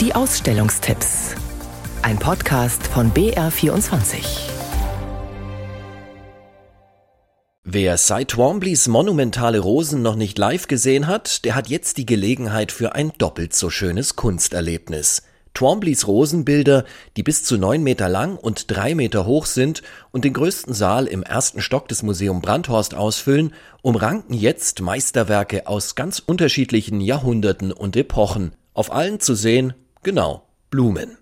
[0.00, 1.34] Die Ausstellungstipps.
[2.02, 4.24] Ein Podcast von BR24.
[7.64, 12.70] Wer Cy Twombly's monumentale Rosen noch nicht live gesehen hat, der hat jetzt die Gelegenheit
[12.70, 15.24] für ein doppelt so schönes Kunsterlebnis.
[15.52, 16.84] Twombly's Rosenbilder,
[17.16, 21.08] die bis zu neun Meter lang und drei Meter hoch sind und den größten Saal
[21.08, 23.52] im ersten Stock des Museum Brandhorst ausfüllen,
[23.82, 28.52] umranken jetzt Meisterwerke aus ganz unterschiedlichen Jahrhunderten und Epochen.
[28.74, 29.74] Auf allen zu sehen
[30.04, 31.18] Genau, Blumen.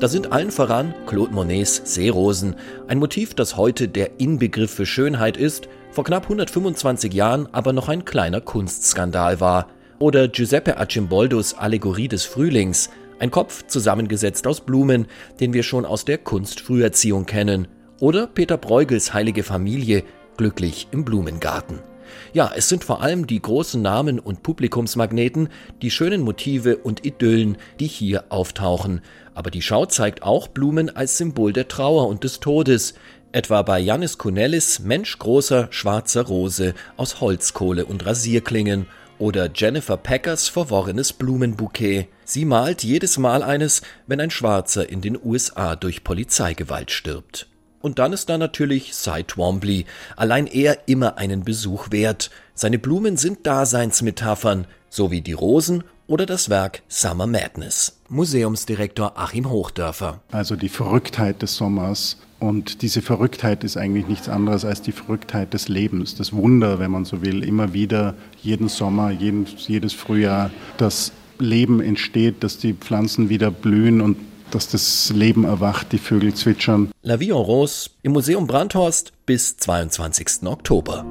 [0.00, 2.56] Da sind allen voran Claude Monets Seerosen,
[2.88, 7.88] ein Motiv, das heute der Inbegriff für Schönheit ist, vor knapp 125 Jahren aber noch
[7.88, 9.68] ein kleiner Kunstskandal war.
[9.98, 15.06] Oder Giuseppe Acimboldos Allegorie des Frühlings, ein Kopf zusammengesetzt aus Blumen,
[15.38, 17.68] den wir schon aus der Kunstfrüherziehung kennen.
[18.00, 20.02] Oder Peter Bruegels Heilige Familie,
[20.36, 21.91] glücklich im Blumengarten.
[22.32, 25.48] Ja, es sind vor allem die großen Namen und Publikumsmagneten,
[25.82, 29.00] die schönen Motive und Idyllen, die hier auftauchen.
[29.34, 32.94] Aber die Schau zeigt auch Blumen als Symbol der Trauer und des Todes,
[33.32, 38.86] etwa bei Janis Kunellis menschgroßer schwarzer Rose aus Holzkohle und Rasierklingen
[39.18, 42.08] oder Jennifer Packers verworrenes Blumenbouquet.
[42.24, 47.46] Sie malt jedes Mal eines, wenn ein Schwarzer in den USA durch Polizeigewalt stirbt.
[47.82, 49.84] Und dann ist da natürlich Cy Twombly,
[50.16, 52.30] allein er immer einen Besuch wert.
[52.54, 57.98] Seine Blumen sind Daseinsmetaphern, so wie die Rosen oder das Werk Summer Madness.
[58.08, 60.20] Museumsdirektor Achim Hochdörfer.
[60.30, 62.18] Also die Verrücktheit des Sommers.
[62.38, 66.90] Und diese Verrücktheit ist eigentlich nichts anderes als die Verrücktheit des Lebens, das Wunder, wenn
[66.90, 67.44] man so will.
[67.44, 74.00] Immer wieder, jeden Sommer, jeden, jedes Frühjahr, das Leben entsteht, dass die Pflanzen wieder blühen
[74.00, 74.16] und
[74.54, 76.90] dass das Leben erwacht, die Vögel zwitschern.
[77.02, 80.46] La Vie en Rose im Museum Brandhorst bis 22.
[80.46, 81.04] Oktober.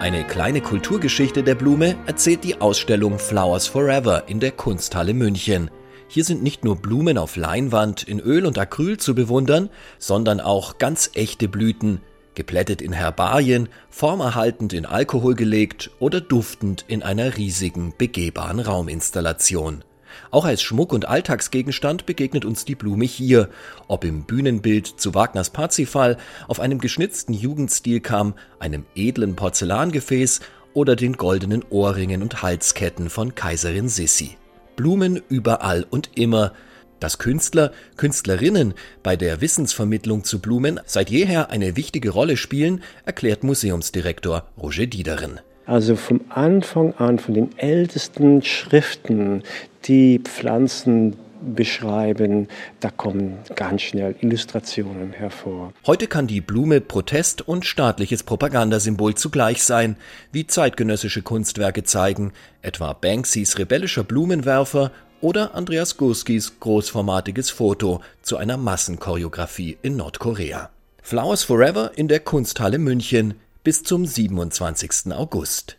[0.00, 5.70] Eine kleine Kulturgeschichte der Blume erzählt die Ausstellung Flowers Forever in der Kunsthalle München.
[6.08, 9.68] Hier sind nicht nur Blumen auf Leinwand in Öl und Acryl zu bewundern,
[9.98, 12.00] sondern auch ganz echte Blüten,
[12.34, 19.84] geplättet in Herbarien, formerhaltend in Alkohol gelegt oder duftend in einer riesigen, begehbaren Rauminstallation.
[20.30, 23.48] Auch als Schmuck- und Alltagsgegenstand begegnet uns die Blume hier,
[23.88, 26.16] ob im Bühnenbild zu Wagners Parzifal,
[26.48, 30.40] auf einem geschnitzten Jugendstilkamm, einem edlen Porzellangefäß
[30.72, 34.36] oder den goldenen Ohrringen und Halsketten von Kaiserin Sissi.
[34.76, 36.52] Blumen überall und immer,
[37.00, 43.42] dass Künstler, Künstlerinnen bei der Wissensvermittlung zu Blumen seit jeher eine wichtige Rolle spielen, erklärt
[43.42, 45.40] Museumsdirektor Roger Diederin.
[45.66, 49.42] Also vom Anfang an, von den ältesten Schriften,
[49.84, 52.48] die Pflanzen beschreiben,
[52.80, 55.72] da kommen ganz schnell Illustrationen hervor.
[55.86, 59.96] Heute kann die Blume Protest und staatliches Propagandasymbol zugleich sein,
[60.32, 62.32] wie zeitgenössische Kunstwerke zeigen,
[62.62, 64.90] etwa Banksys rebellischer Blumenwerfer
[65.20, 70.70] oder Andreas Gurskis großformatiges Foto zu einer Massenchoreografie in Nordkorea.
[71.02, 75.12] Flowers Forever in der Kunsthalle München bis zum 27.
[75.12, 75.76] August.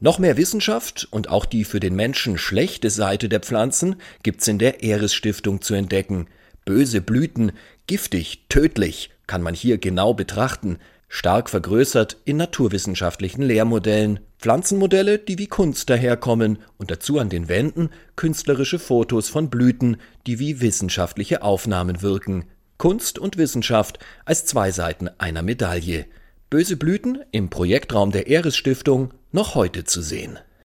[0.00, 4.58] Noch mehr Wissenschaft und auch die für den Menschen schlechte Seite der Pflanzen gibt's in
[4.58, 6.28] der Eres Stiftung zu entdecken.
[6.64, 7.52] Böse Blüten,
[7.86, 15.46] giftig, tödlich, kann man hier genau betrachten, stark vergrößert in naturwissenschaftlichen Lehrmodellen, Pflanzenmodelle, die wie
[15.46, 22.02] Kunst daherkommen und dazu an den Wänden künstlerische Fotos von Blüten, die wie wissenschaftliche Aufnahmen
[22.02, 22.44] wirken.
[22.76, 26.06] Kunst und Wissenschaft als zwei Seiten einer Medaille.
[26.50, 30.38] Böse Blüten im Projektraum der Eres Stiftung noch heute zu sehen.